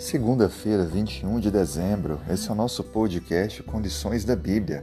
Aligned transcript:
Segunda-feira, 0.00 0.86
21 0.86 1.38
de 1.40 1.50
dezembro, 1.50 2.18
esse 2.30 2.48
é 2.48 2.52
o 2.52 2.54
nosso 2.54 2.82
podcast 2.82 3.62
Condições 3.62 4.24
da 4.24 4.34
Bíblia. 4.34 4.82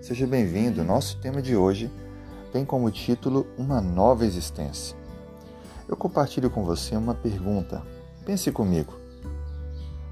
Seja 0.00 0.24
bem-vindo. 0.24 0.84
Nosso 0.84 1.18
tema 1.18 1.42
de 1.42 1.56
hoje 1.56 1.90
tem 2.52 2.64
como 2.64 2.88
título 2.92 3.44
Uma 3.58 3.80
Nova 3.80 4.24
Existência. 4.24 4.96
Eu 5.88 5.96
compartilho 5.96 6.48
com 6.48 6.64
você 6.64 6.96
uma 6.96 7.12
pergunta. 7.12 7.82
Pense 8.24 8.52
comigo. 8.52 8.94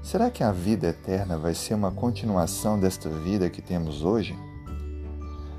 Será 0.03 0.29
que 0.29 0.43
a 0.43 0.51
vida 0.51 0.87
eterna 0.87 1.37
vai 1.37 1.55
ser 1.55 1.73
uma 1.73 1.93
continuação 1.93 2.77
desta 2.77 3.09
vida 3.09 3.49
que 3.49 3.61
temos 3.61 4.03
hoje? 4.03 4.37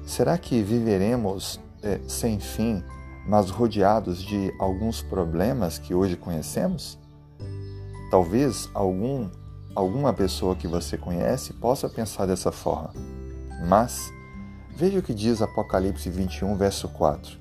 Será 0.05 0.37
que 0.37 0.63
viveremos 0.63 1.59
é, 1.83 1.99
sem 2.07 2.39
fim, 2.39 2.85
mas 3.27 3.49
rodeados 3.49 4.23
de 4.23 4.53
alguns 4.59 5.01
problemas 5.01 5.79
que 5.79 5.95
hoje 5.95 6.15
conhecemos? 6.15 6.99
Talvez 8.11 8.71
algum, 8.73 9.29
alguma 9.75 10.13
pessoa 10.13 10.55
que 10.55 10.69
você 10.69 10.97
conhece 10.97 11.53
possa 11.53 11.89
pensar 11.89 12.27
dessa 12.27 12.53
forma. 12.53 12.93
Mas 13.69 14.13
veja 14.77 15.01
o 15.01 15.03
que 15.03 15.13
diz 15.13 15.43
Apocalipse 15.43 16.09
21, 16.09 16.57
verso 16.57 16.89
4. 16.89 17.37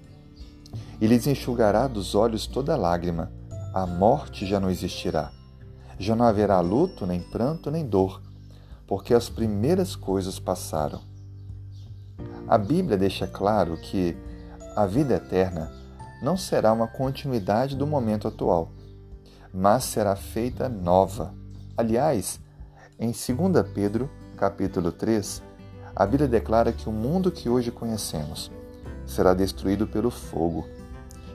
E 0.99 1.05
lhes 1.05 1.27
enxugará 1.27 1.87
dos 1.87 2.15
olhos 2.15 2.47
toda 2.47 2.75
lágrima, 2.75 3.31
a 3.73 3.85
morte 3.85 4.45
já 4.45 4.59
não 4.59 4.69
existirá. 4.69 5.31
Já 5.99 6.15
não 6.15 6.25
haverá 6.25 6.59
luto, 6.61 7.05
nem 7.05 7.21
pranto, 7.21 7.69
nem 7.69 7.85
dor, 7.85 8.21
porque 8.87 9.13
as 9.13 9.29
primeiras 9.29 9.95
coisas 9.95 10.39
passaram. 10.39 11.01
A 12.47 12.57
Bíblia 12.57 12.97
deixa 12.97 13.27
claro 13.27 13.77
que 13.77 14.17
a 14.75 14.85
vida 14.85 15.15
eterna 15.15 15.71
não 16.21 16.35
será 16.35 16.73
uma 16.73 16.87
continuidade 16.87 17.75
do 17.75 17.85
momento 17.85 18.27
atual 18.27 18.71
mas 19.55 19.85
será 19.85 20.17
feita 20.17 20.67
nova. 20.67 21.33
Aliás, 21.77 22.41
em 22.99 23.11
2 23.11 23.65
Pedro, 23.73 24.09
capítulo 24.35 24.91
3, 24.91 25.41
a 25.95 26.05
Bíblia 26.05 26.27
declara 26.27 26.73
que 26.73 26.89
o 26.89 26.91
mundo 26.91 27.31
que 27.31 27.47
hoje 27.47 27.71
conhecemos 27.71 28.51
será 29.05 29.33
destruído 29.33 29.87
pelo 29.87 30.11
fogo, 30.11 30.65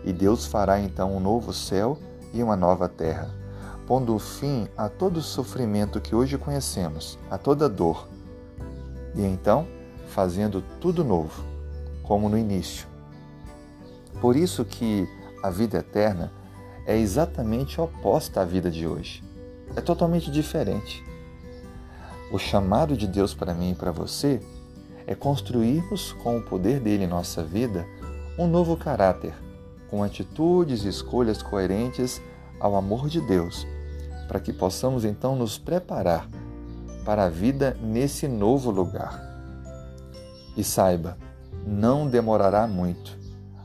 e 0.04 0.12
Deus 0.12 0.44
fará 0.44 0.78
então 0.78 1.16
um 1.16 1.20
novo 1.20 1.50
céu 1.54 1.96
e 2.34 2.42
uma 2.42 2.56
nova 2.56 2.90
terra, 2.90 3.30
pondo 3.86 4.18
fim 4.18 4.68
a 4.76 4.86
todo 4.90 5.16
o 5.16 5.22
sofrimento 5.22 5.98
que 5.98 6.14
hoje 6.14 6.36
conhecemos, 6.36 7.18
a 7.30 7.38
toda 7.38 7.70
dor, 7.70 8.06
e 9.14 9.22
então 9.22 9.66
fazendo 10.08 10.62
tudo 10.78 11.02
novo, 11.02 11.42
como 12.02 12.28
no 12.28 12.36
início. 12.36 12.86
Por 14.20 14.36
isso 14.36 14.62
que 14.62 15.08
a 15.42 15.48
vida 15.48 15.78
eterna 15.78 16.30
é 16.90 16.98
exatamente 16.98 17.80
oposta 17.80 18.40
à 18.40 18.44
vida 18.44 18.68
de 18.68 18.84
hoje. 18.84 19.22
É 19.76 19.80
totalmente 19.80 20.28
diferente. 20.28 21.04
O 22.32 22.38
chamado 22.38 22.96
de 22.96 23.06
Deus 23.06 23.32
para 23.32 23.54
mim 23.54 23.70
e 23.70 23.74
para 23.76 23.92
você 23.92 24.42
é 25.06 25.14
construirmos 25.14 26.12
com 26.14 26.36
o 26.36 26.42
poder 26.42 26.80
dele 26.80 27.04
em 27.04 27.06
nossa 27.06 27.44
vida 27.44 27.86
um 28.36 28.48
novo 28.48 28.76
caráter, 28.76 29.32
com 29.88 30.02
atitudes 30.02 30.84
e 30.84 30.88
escolhas 30.88 31.40
coerentes 31.40 32.20
ao 32.58 32.74
amor 32.74 33.08
de 33.08 33.20
Deus, 33.20 33.64
para 34.26 34.40
que 34.40 34.52
possamos 34.52 35.04
então 35.04 35.36
nos 35.36 35.56
preparar 35.56 36.28
para 37.04 37.26
a 37.26 37.30
vida 37.30 37.76
nesse 37.80 38.26
novo 38.26 38.68
lugar. 38.68 39.22
E 40.56 40.64
saiba, 40.64 41.16
não 41.64 42.08
demorará 42.08 42.66
muito 42.66 43.16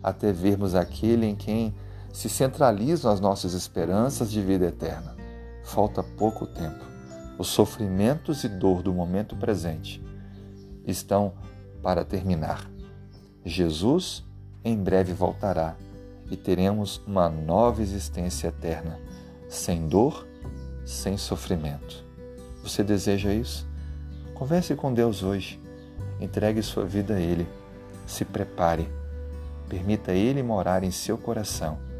até 0.03 0.31
vermos 0.31 0.75
aquele 0.75 1.25
em 1.25 1.35
quem 1.35 1.73
se 2.15 2.29
centralizam 2.29 3.11
as 3.11 3.19
nossas 3.19 3.53
esperanças 3.53 4.31
de 4.31 4.41
vida 4.41 4.67
eterna. 4.67 5.17
Falta 5.65 6.01
pouco 6.01 6.47
tempo. 6.47 6.85
Os 7.37 7.49
sofrimentos 7.49 8.45
e 8.45 8.47
dor 8.47 8.81
do 8.81 8.93
momento 8.93 9.35
presente 9.35 10.01
estão 10.87 11.33
para 11.83 12.05
terminar. 12.05 12.71
Jesus 13.43 14.23
em 14.63 14.81
breve 14.81 15.11
voltará 15.11 15.75
e 16.31 16.37
teremos 16.37 17.01
uma 17.05 17.27
nova 17.27 17.81
existência 17.81 18.47
eterna, 18.47 18.97
sem 19.49 19.85
dor, 19.85 20.25
sem 20.85 21.17
sofrimento. 21.17 22.01
Você 22.63 22.81
deseja 22.81 23.33
isso? 23.33 23.67
Converse 24.33 24.73
com 24.73 24.93
Deus 24.93 25.21
hoje. 25.21 25.61
Entregue 26.21 26.63
sua 26.63 26.85
vida 26.85 27.15
a 27.15 27.19
Ele. 27.19 27.45
Se 28.07 28.23
prepare. 28.23 28.87
Permita 29.67 30.13
Ele 30.13 30.41
morar 30.41 30.81
em 30.81 30.91
seu 30.91 31.17
coração 31.17 31.93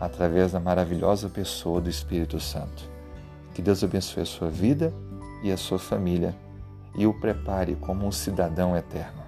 através 0.00 0.52
da 0.52 0.58
maravilhosa 0.58 1.28
pessoa 1.28 1.80
do 1.80 1.90
Espírito 1.90 2.40
Santo. 2.40 2.88
Que 3.54 3.60
Deus 3.60 3.84
abençoe 3.84 4.22
a 4.22 4.26
sua 4.26 4.48
vida 4.48 4.92
e 5.42 5.52
a 5.52 5.56
sua 5.56 5.78
família 5.78 6.34
e 6.96 7.06
o 7.06 7.14
prepare 7.20 7.76
como 7.76 8.06
um 8.06 8.12
cidadão 8.12 8.76
eterno. 8.76 9.22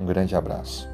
Um 0.00 0.06
grande 0.06 0.36
abraço. 0.36 0.93